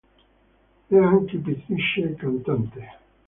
È 0.87 0.95
anche 0.95 1.37
pittrice 1.37 2.01
e 2.01 2.15
cantante. 2.15 2.91